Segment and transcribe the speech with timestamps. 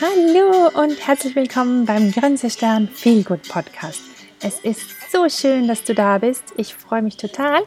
[0.00, 4.02] Hallo und herzlich willkommen beim Grenzestern Feelgood Podcast.
[4.42, 6.52] Es ist so schön, dass du da bist.
[6.56, 7.62] Ich freue mich total.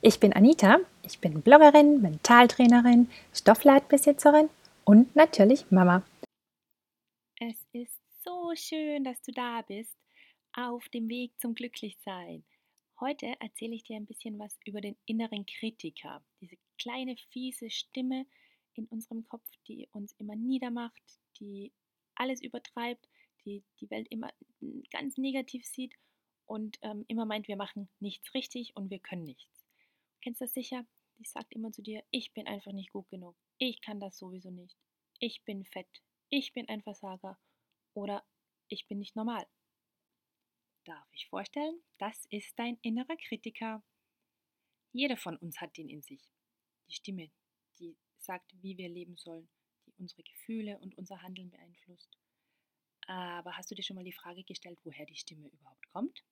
[0.00, 0.78] Ich bin Anita.
[1.02, 4.48] Ich bin Bloggerin, Mentaltrainerin, Stoffleitbesitzerin
[4.84, 6.02] und natürlich Mama.
[7.40, 9.94] Es ist so schön, dass du da bist
[10.54, 12.42] auf dem Weg zum Glücklichsein.
[13.00, 18.24] Heute erzähle ich dir ein bisschen was über den inneren Kritiker, diese kleine fiese Stimme
[18.78, 21.72] in unserem Kopf, die uns immer niedermacht, die
[22.14, 23.08] alles übertreibt,
[23.44, 24.32] die die Welt immer
[24.90, 25.94] ganz negativ sieht
[26.46, 29.66] und ähm, immer meint, wir machen nichts richtig und wir können nichts.
[30.14, 30.86] Du kennst das sicher?
[31.18, 34.50] Die sagt immer zu dir, ich bin einfach nicht gut genug, ich kann das sowieso
[34.50, 34.76] nicht,
[35.18, 37.38] ich bin fett, ich bin ein Versager
[37.94, 38.24] oder
[38.68, 39.46] ich bin nicht normal.
[40.84, 43.82] Darf ich vorstellen, das ist dein innerer Kritiker.
[44.92, 46.22] Jeder von uns hat den in sich.
[46.88, 47.30] Die Stimme,
[47.78, 47.96] die
[48.26, 49.48] sagt, wie wir leben sollen,
[49.86, 52.18] die unsere Gefühle und unser Handeln beeinflusst.
[53.06, 56.24] Aber hast du dir schon mal die Frage gestellt, woher die Stimme überhaupt kommt?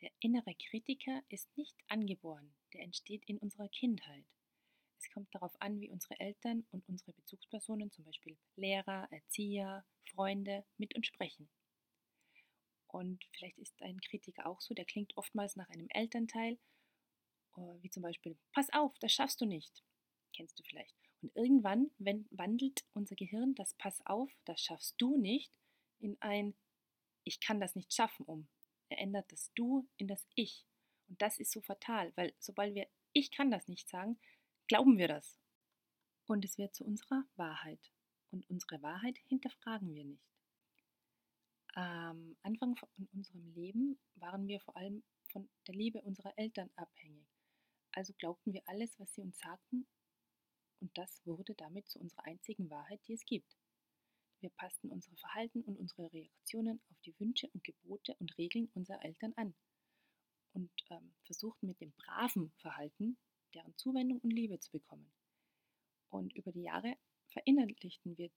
[0.00, 4.24] Der innere Kritiker ist nicht angeboren, der entsteht in unserer Kindheit.
[5.00, 10.64] Es kommt darauf an, wie unsere Eltern und unsere Bezugspersonen, zum Beispiel Lehrer, Erzieher, Freunde,
[10.76, 11.50] mit uns sprechen.
[12.86, 16.58] Und vielleicht ist ein Kritiker auch so, der klingt oftmals nach einem Elternteil,
[17.56, 19.84] äh, wie zum Beispiel, pass auf, das schaffst du nicht.
[20.38, 20.94] Kennst du vielleicht.
[21.20, 25.52] Und irgendwann wenn, wandelt unser Gehirn das Pass auf, das schaffst du nicht,
[25.98, 26.54] in ein
[27.24, 28.46] Ich kann das nicht schaffen um.
[28.88, 30.64] Er ändert das Du in das Ich.
[31.08, 34.16] Und das ist so fatal, weil sobald wir Ich kann das nicht sagen,
[34.68, 35.40] glauben wir das.
[36.26, 37.90] Und es wird zu unserer Wahrheit.
[38.30, 40.30] Und unsere Wahrheit hinterfragen wir nicht.
[41.74, 47.26] Am Anfang von unserem Leben waren wir vor allem von der Liebe unserer Eltern abhängig.
[47.90, 49.88] Also glaubten wir alles, was sie uns sagten,
[50.80, 53.56] und das wurde damit zu unserer einzigen Wahrheit, die es gibt.
[54.40, 59.04] Wir passten unsere Verhalten und unsere Reaktionen auf die Wünsche und Gebote und Regeln unserer
[59.04, 59.54] Eltern an
[60.52, 63.18] und ähm, versuchten mit dem braven Verhalten
[63.54, 65.10] deren Zuwendung und Liebe zu bekommen.
[66.10, 66.96] Und über die Jahre
[67.28, 68.30] verinnerlichten wir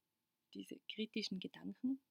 [0.53, 2.02] diese kritischen Gedanken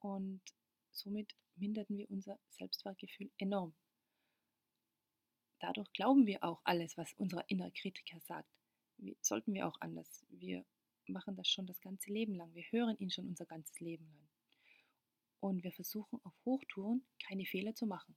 [0.00, 0.42] und
[0.90, 3.74] somit minderten wir unser Selbstwertgefühl enorm.
[5.60, 8.48] Dadurch glauben wir auch alles, was unser innerer Kritiker sagt
[9.22, 10.24] sollten wir auch anders.
[10.30, 10.64] Wir
[11.06, 12.54] machen das schon das ganze Leben lang.
[12.54, 14.28] Wir hören ihn schon unser ganzes Leben lang.
[15.40, 18.16] Und wir versuchen auf Hochtouren keine Fehler zu machen.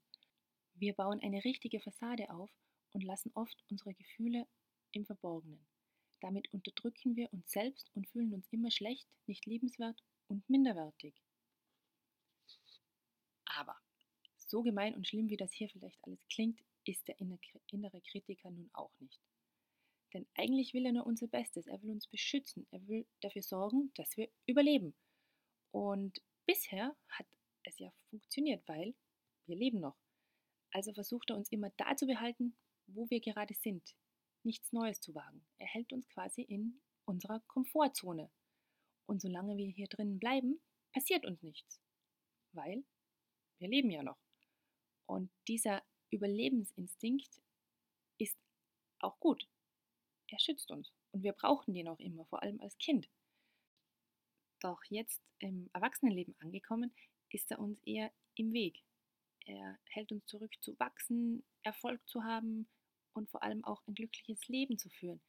[0.74, 2.50] Wir bauen eine richtige Fassade auf
[2.94, 4.48] und lassen oft unsere Gefühle
[4.92, 5.66] im Verborgenen.
[6.20, 11.14] Damit unterdrücken wir uns selbst und fühlen uns immer schlecht, nicht liebenswert und minderwertig.
[13.46, 13.76] Aber
[14.38, 18.70] so gemein und schlimm, wie das hier vielleicht alles klingt, ist der innere Kritiker nun
[18.74, 19.20] auch nicht.
[20.14, 21.68] Denn eigentlich will er nur unser Bestes.
[21.68, 22.68] Er will uns beschützen.
[22.72, 24.94] Er will dafür sorgen, dass wir überleben.
[25.72, 27.26] Und bisher hat
[27.64, 28.94] es ja funktioniert, weil
[29.46, 29.98] wir leben noch.
[30.72, 32.56] Also versucht er uns immer da zu behalten,
[32.88, 33.96] wo wir gerade sind.
[34.44, 35.46] Nichts Neues zu wagen.
[35.60, 38.30] Er hält uns quasi in unserer Komfortzone.
[39.06, 40.62] Und solange wir hier drinnen bleiben,
[40.92, 41.82] passiert uns nichts.
[42.54, 42.84] Weil
[43.60, 44.18] wir leben ja noch.
[45.06, 47.42] Und dieser Überlebensinstinkt
[48.18, 48.38] ist
[49.00, 49.48] auch gut
[50.32, 53.10] er schützt uns und wir brauchen den auch immer, vor allem als Kind.
[54.62, 56.94] Doch jetzt im Erwachsenenleben angekommen,
[57.30, 58.84] ist er uns eher im Weg.
[59.46, 62.68] Er hält uns zurück zu wachsen, Erfolg zu haben
[63.14, 65.22] und vor allem auch ein glückliches Leben zu führen.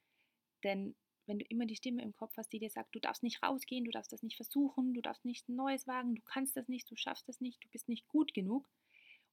[0.62, 0.94] Denn
[1.26, 3.84] wenn du immer die Stimme im Kopf hast, die dir sagt, du darfst nicht rausgehen,
[3.84, 6.96] du darfst das nicht versuchen, du darfst nichts Neues wagen, du kannst das nicht, du
[6.96, 8.68] schaffst das nicht, du bist nicht gut genug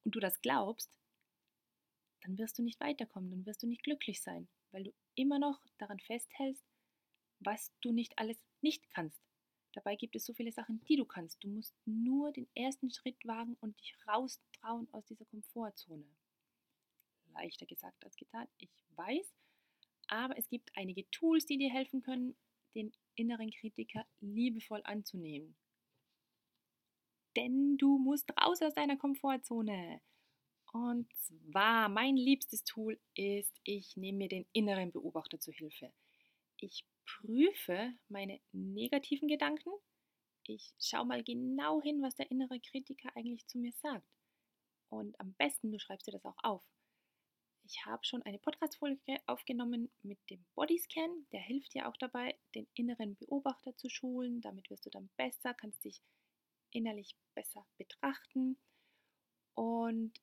[0.03, 0.91] und du das glaubst,
[2.22, 5.59] dann wirst du nicht weiterkommen, dann wirst du nicht glücklich sein weil du immer noch
[5.78, 6.66] daran festhältst,
[7.40, 9.22] was du nicht alles nicht kannst.
[9.74, 11.44] Dabei gibt es so viele Sachen, die du kannst.
[11.44, 16.06] Du musst nur den ersten Schritt wagen und dich raustrauen aus dieser Komfortzone.
[17.34, 19.34] Leichter gesagt als getan, ich weiß,
[20.08, 22.35] aber es gibt einige Tools, die dir helfen können,
[22.75, 25.55] den inneren Kritiker liebevoll anzunehmen.
[27.35, 30.02] Denn du musst raus aus deiner Komfortzone.
[30.72, 35.92] Und zwar, mein liebstes Tool ist, ich nehme mir den inneren Beobachter zu Hilfe.
[36.58, 39.72] Ich prüfe meine negativen Gedanken.
[40.44, 44.08] Ich schaue mal genau hin, was der innere Kritiker eigentlich zu mir sagt.
[44.90, 46.64] Und am besten, du schreibst dir das auch auf.
[47.64, 51.28] Ich habe schon eine Podcast-Folge aufgenommen mit dem Bodyscan.
[51.32, 54.42] Der hilft dir auch dabei, den inneren Beobachter zu schulen.
[54.42, 56.02] Damit wirst du dann besser, kannst dich
[56.72, 58.58] innerlich besser betrachten.
[59.54, 60.20] Und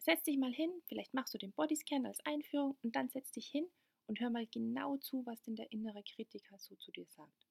[0.00, 3.46] setz dich mal hin, vielleicht machst du den Bodyscan als Einführung und dann setz dich
[3.46, 3.70] hin
[4.06, 7.46] und hör mal genau zu, was denn der innere Kritiker so zu dir sagt.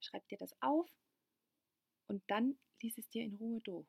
[0.00, 0.90] schreib dir das auf
[2.06, 3.88] und dann lies es dir in Ruhe durch.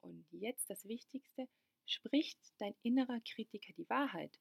[0.00, 1.48] Und jetzt das Wichtigste,
[1.86, 4.40] spricht dein innerer Kritiker die Wahrheit?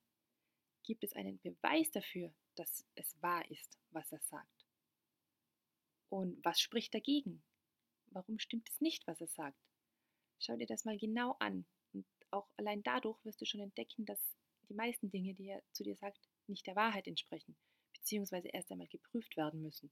[0.84, 4.66] Gibt es einen Beweis dafür, dass es wahr ist, was er sagt?
[6.10, 7.44] Und was spricht dagegen?
[8.08, 9.60] Warum stimmt es nicht, was er sagt?
[10.40, 11.66] Schau dir das mal genau an.
[12.34, 14.20] Auch allein dadurch wirst du schon entdecken, dass
[14.68, 17.56] die meisten Dinge, die er zu dir sagt, nicht der Wahrheit entsprechen,
[17.94, 19.92] beziehungsweise erst einmal geprüft werden müssen.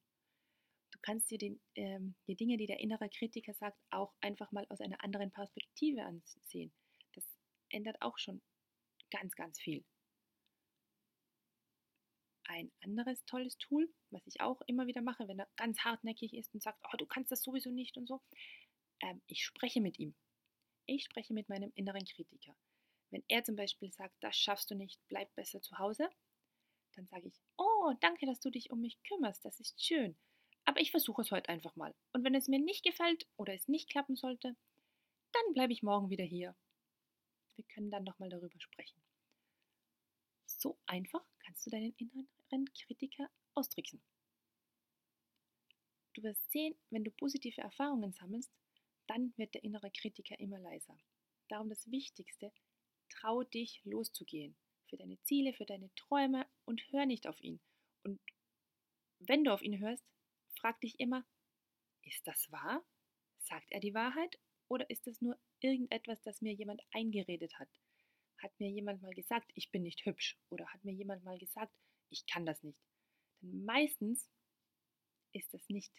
[0.91, 4.65] Du kannst dir den, ähm, die Dinge, die der innere Kritiker sagt, auch einfach mal
[4.69, 6.73] aus einer anderen Perspektive ansehen.
[7.13, 7.23] Das
[7.69, 8.41] ändert auch schon
[9.11, 9.85] ganz, ganz viel.
[12.45, 16.53] Ein anderes tolles Tool, was ich auch immer wieder mache, wenn er ganz hartnäckig ist
[16.55, 18.19] und sagt, oh, du kannst das sowieso nicht und so,
[19.01, 20.15] ähm, ich spreche mit ihm.
[20.93, 22.53] Ich spreche mit meinem inneren Kritiker.
[23.11, 26.09] Wenn er zum Beispiel sagt, das schaffst du nicht, bleib besser zu Hause,
[26.95, 30.17] dann sage ich, oh, danke, dass du dich um mich kümmerst, das ist schön.
[30.65, 31.95] Aber ich versuche es heute einfach mal.
[32.11, 34.57] Und wenn es mir nicht gefällt oder es nicht klappen sollte,
[35.31, 36.57] dann bleibe ich morgen wieder hier.
[37.55, 39.01] Wir können dann nochmal darüber sprechen.
[40.45, 44.03] So einfach kannst du deinen inneren Kritiker austricksen.
[46.15, 48.51] Du wirst sehen, wenn du positive Erfahrungen sammelst,
[49.11, 50.97] dann wird der innere Kritiker immer leiser.
[51.49, 52.53] Darum das Wichtigste,
[53.09, 54.55] trau dich loszugehen
[54.87, 57.59] für deine Ziele, für deine Träume und hör nicht auf ihn.
[58.03, 58.21] Und
[59.19, 60.05] wenn du auf ihn hörst,
[60.55, 61.25] frag dich immer,
[62.03, 62.85] ist das wahr?
[63.39, 67.69] Sagt er die Wahrheit oder ist das nur irgendetwas, das mir jemand eingeredet hat?
[68.37, 71.73] Hat mir jemand mal gesagt, ich bin nicht hübsch oder hat mir jemand mal gesagt,
[72.09, 72.79] ich kann das nicht?
[73.41, 74.31] Denn meistens
[75.33, 75.91] ist das nicht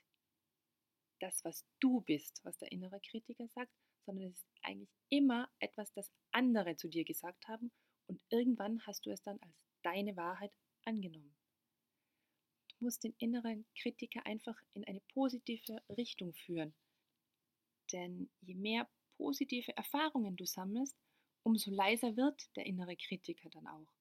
[1.23, 3.73] das, was du bist, was der innere Kritiker sagt,
[4.05, 7.71] sondern es ist eigentlich immer etwas, das andere zu dir gesagt haben
[8.07, 10.53] und irgendwann hast du es dann als deine Wahrheit
[10.85, 11.37] angenommen
[12.83, 16.75] musst den inneren Kritiker einfach in eine positive Richtung führen.
[17.93, 20.97] Denn je mehr positive Erfahrungen du sammelst,
[21.45, 23.95] umso leiser wird der innere Kritiker dann auch.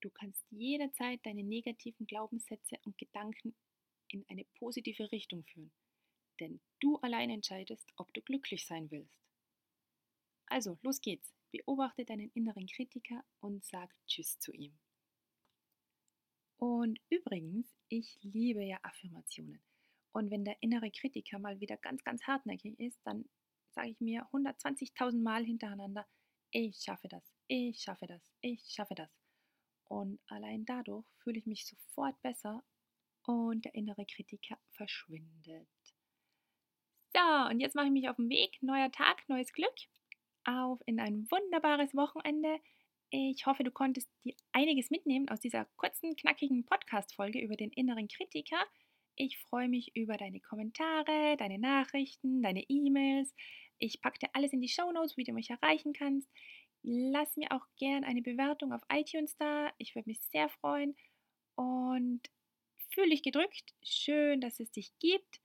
[0.00, 3.54] Du kannst jederzeit deine negativen Glaubenssätze und Gedanken
[4.08, 5.72] in eine positive Richtung führen.
[6.40, 9.20] Denn du allein entscheidest, ob du glücklich sein willst.
[10.46, 11.32] Also, los geht's.
[11.52, 14.78] Beobachte deinen inneren Kritiker und sag Tschüss zu ihm.
[16.56, 19.62] Und übrigens, ich liebe ja Affirmationen.
[20.12, 23.28] Und wenn der innere Kritiker mal wieder ganz, ganz hartnäckig ist, dann
[23.70, 26.06] sage ich mir 120.000 Mal hintereinander,
[26.50, 29.10] ich schaffe das, ich schaffe das, ich schaffe das.
[29.84, 32.62] Und allein dadurch fühle ich mich sofort besser
[33.22, 35.68] und der innere Kritiker verschwindet.
[37.12, 38.62] So, und jetzt mache ich mich auf den Weg.
[38.62, 39.74] Neuer Tag, neues Glück.
[40.44, 42.60] Auf in ein wunderbares Wochenende.
[43.10, 48.06] Ich hoffe, du konntest dir einiges mitnehmen aus dieser kurzen, knackigen Podcast-Folge über den inneren
[48.06, 48.64] Kritiker.
[49.16, 53.34] Ich freue mich über deine Kommentare, deine Nachrichten, deine E-Mails.
[53.78, 56.30] Ich packe dir alles in die Show Notes, wie du mich erreichen kannst.
[56.82, 59.72] Lass mir auch gern eine Bewertung auf iTunes da.
[59.78, 60.96] Ich würde mich sehr freuen.
[61.56, 62.22] Und
[62.94, 63.74] fühle dich gedrückt.
[63.82, 65.40] Schön, dass es dich gibt.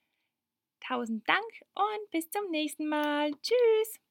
[0.88, 1.44] Tausend Dank
[1.74, 3.32] und bis zum nächsten Mal.
[3.42, 4.05] Tschüss.